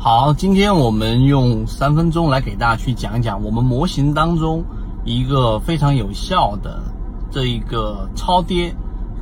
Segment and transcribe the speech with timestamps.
[0.00, 4.62] 好，今天我们用三分钟来给大家去讲一讲我们模型当中
[5.04, 6.80] 一个非常有效的
[7.32, 8.72] 这一个超跌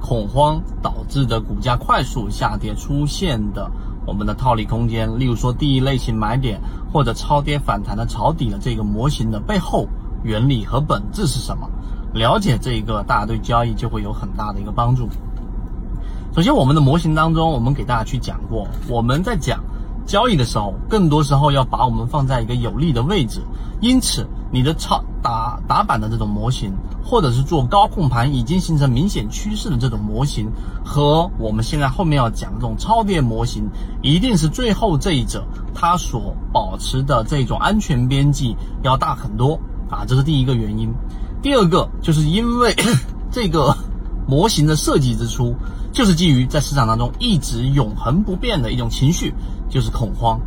[0.02, 3.70] 恐慌导致的股价快速下跌出现的
[4.06, 6.60] 我们的套利空间，例如说第一类型买点
[6.92, 9.88] 或者超跌反弹的抄底的这个模型的背后
[10.22, 11.66] 原理和本质是什么？
[12.12, 15.08] 了解这一个，大家对交易就会有很大的一个帮助。
[16.34, 19.58] 首先，我们的模型当中，我们给大家去讲过，我们在讲。
[20.06, 23.42] 交易的时候，更多时候要把我们放在一个有利的位置，
[23.80, 26.72] 因此你的超打打板的这种模型，
[27.04, 30.48] 或者是做高控盘已经形成明显趋势的这种模型，
[30.84, 33.68] 和我们现在后面要讲的这种超跌模型，
[34.00, 39.58] 一定是最后这一者它所保持的这种安全边际要大很多
[39.90, 40.88] 啊，这是第一个原因。
[41.42, 42.74] 第二个就是因为
[43.30, 43.76] 这个。
[44.28, 45.54] 模型的设计之初，
[45.92, 49.32] 就是基于在市场当中一直永恒不变的一种情绪，
[49.68, 50.40] 就是恐慌。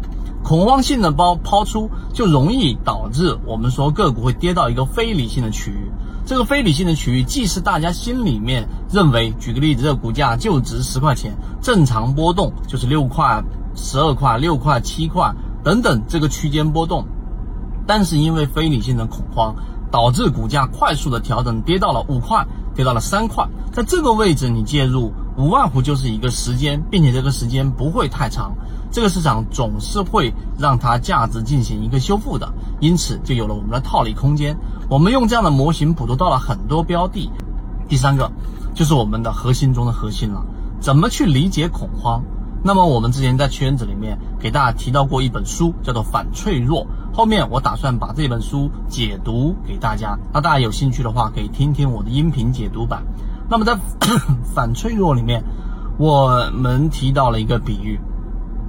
[0.43, 5.91] 恐慌性的包抛出，就容易导致我们说个股会跌到一个非理性的区域。
[6.25, 13.43] 这个非理性的区域，既是大家心里面认为，举个例子，这个股价就值十块钱，正常波动就是六块、
[13.75, 15.33] 十二块、六块、七块
[15.63, 17.05] 等等这个区间波动，
[17.85, 19.55] 但是因为非理性的恐慌。
[19.91, 22.45] 导致股价快速的调整，跌到了五块，
[22.75, 28.53] 跌到了三块，在这个位置你介入，无外乎就是一个时间，并且这个时间不会太长，
[28.91, 32.51] 这个市场总是会让它价值进行一个修复的，
[32.81, 34.57] 因此就有了我们的套利空间。
[34.89, 37.31] 我们用这样的模型捕捉到了很多标的。
[37.87, 38.29] 第三个
[38.75, 40.43] 就是我们的核心中的核心了，
[40.81, 42.21] 怎么去理解恐慌？
[42.61, 46.85] 那么我们之前在圈子里面给大家提到过一本书，叫做《反脆弱》。
[47.15, 53.01] 后面我打算把这本书解读给大家，那大家有兴趣的话，可以听听我的音频解读版。
[53.49, 53.73] 那么在
[54.53, 55.43] 《反脆弱》里面，
[55.97, 57.99] 我们提到了一个比喻，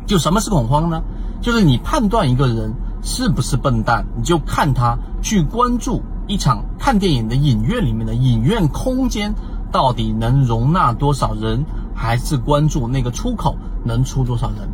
[0.06, 1.02] 就什么是恐慌呢？
[1.42, 9.34] 就是你判断一个人是不是笨蛋，你就看他去关注一场看电影的影院里面的影院空间
[9.70, 11.64] 到底能容纳多少人，
[11.94, 13.56] 还是关注那个出口。
[13.82, 14.68] 能出多少人？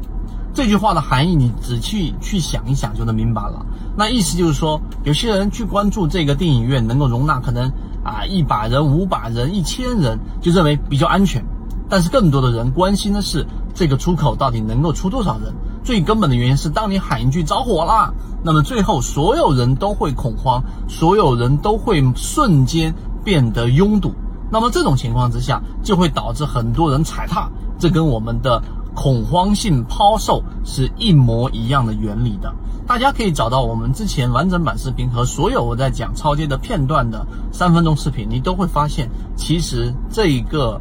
[0.53, 3.65] 这句话的含义，你仔细去想一想就能明白了。
[3.97, 7.71] 那意思就是说，有些人去关注这个电影院能够容纳可能
[8.07, 11.45] 啊一百人、五百人、一千人，就认为比较安全。
[11.89, 15.53] 但是更多的人关心的是这个出口到底能够出多少人。
[15.85, 22.95] 最根本的原因是，当你喊一句着火了，那么最后所有人都会恐慌，所有人都会瞬间
[23.25, 24.13] 变得拥堵。
[24.51, 27.49] 那么这种情况之下，就会导致很多人踩踏。
[27.79, 28.63] 这跟我们的。
[28.97, 32.53] 恐慌性抛售是一模一样的原理的，
[32.87, 40.81] 大家可以找到我们之前完整版视频和所有我在讲超跌的片段的三分钟视频，你都会发现，其实这一个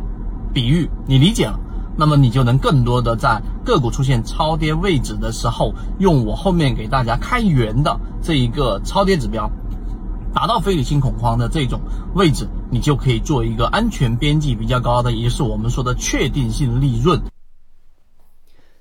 [0.54, 1.60] 比喻你理解了，
[1.98, 9.52] 那么你就能更多的在个股出现超跌位置的时候，用我后面给大家开源的这一个超跌指标，
[10.34, 11.82] 达到非理性恐慌的这种
[12.14, 17.22] 位置，你就可以做一个安全边际比较高的，也就是我们说的确定性利润。